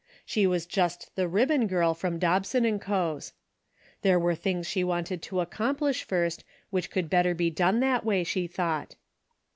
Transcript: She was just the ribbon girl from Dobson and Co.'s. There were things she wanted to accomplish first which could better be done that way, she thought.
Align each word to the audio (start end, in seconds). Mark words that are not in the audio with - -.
She 0.25 0.47
was 0.47 0.65
just 0.65 1.15
the 1.15 1.27
ribbon 1.27 1.67
girl 1.67 1.93
from 1.93 2.17
Dobson 2.17 2.65
and 2.65 2.81
Co.'s. 2.81 3.33
There 4.01 4.17
were 4.17 4.33
things 4.33 4.65
she 4.65 4.83
wanted 4.83 5.21
to 5.21 5.41
accomplish 5.41 6.01
first 6.03 6.43
which 6.71 6.89
could 6.89 7.07
better 7.07 7.35
be 7.35 7.51
done 7.51 7.81
that 7.81 8.03
way, 8.03 8.23
she 8.23 8.47
thought. 8.47 8.95